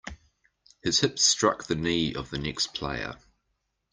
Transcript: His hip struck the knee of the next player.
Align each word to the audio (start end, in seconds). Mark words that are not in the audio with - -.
His 0.81 1.01
hip 1.01 1.19
struck 1.19 1.65
the 1.65 1.75
knee 1.75 2.15
of 2.15 2.31
the 2.31 2.39
next 2.39 2.73
player. 2.73 3.17